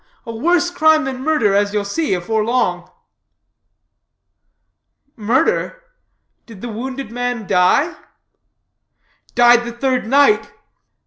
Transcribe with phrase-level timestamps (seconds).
[0.25, 2.89] A worse crime than murder, as ye'll see afore long."
[5.15, 5.79] "Murder?
[6.47, 7.93] Did the wounded man die?"
[9.35, 10.51] "Died the third night."